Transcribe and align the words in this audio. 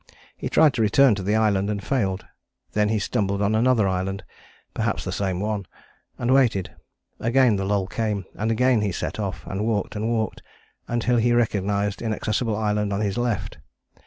He 0.35 0.49
tried 0.49 0.73
to 0.73 0.81
return 0.81 1.13
to 1.13 1.21
the 1.21 1.35
island 1.35 1.69
and 1.69 1.83
failed: 1.85 2.25
then 2.71 2.89
he 2.89 2.97
stumbled 2.97 3.39
on 3.39 3.53
another 3.53 3.87
island, 3.87 4.23
perhaps 4.73 5.03
the 5.03 5.11
same 5.11 5.39
one, 5.39 5.67
and 6.17 6.33
waited. 6.33 6.73
Again 7.19 7.55
the 7.55 7.65
lull 7.65 7.85
came, 7.85 8.25
and 8.33 8.49
again 8.49 8.81
he 8.81 8.91
set 8.91 9.19
off, 9.19 9.45
and 9.45 9.63
walked 9.63 9.95
and 9.95 10.09
walked, 10.09 10.41
until 10.87 11.17
he 11.17 11.33
recognized 11.33 12.01
Inaccessible 12.01 12.55
Island 12.55 12.91
on 12.91 13.01
his 13.01 13.15
left. 13.19 13.59